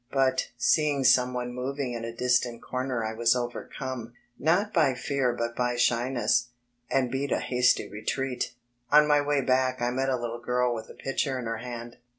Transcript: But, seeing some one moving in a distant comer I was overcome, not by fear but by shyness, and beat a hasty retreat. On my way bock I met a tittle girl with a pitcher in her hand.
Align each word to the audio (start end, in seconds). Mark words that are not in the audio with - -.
But, 0.11 0.49
seeing 0.57 1.03
some 1.03 1.31
one 1.35 1.53
moving 1.53 1.93
in 1.93 2.03
a 2.03 2.11
distant 2.11 2.63
comer 2.63 3.03
I 3.05 3.13
was 3.13 3.35
overcome, 3.35 4.13
not 4.39 4.73
by 4.73 4.95
fear 4.95 5.31
but 5.31 5.55
by 5.55 5.75
shyness, 5.75 6.47
and 6.89 7.11
beat 7.11 7.31
a 7.31 7.37
hasty 7.37 7.87
retreat. 7.87 8.55
On 8.91 9.05
my 9.05 9.21
way 9.21 9.41
bock 9.41 9.79
I 9.79 9.91
met 9.91 10.09
a 10.09 10.13
tittle 10.13 10.41
girl 10.43 10.73
with 10.73 10.89
a 10.89 10.95
pitcher 10.95 11.37
in 11.37 11.45
her 11.45 11.57
hand. 11.57 11.97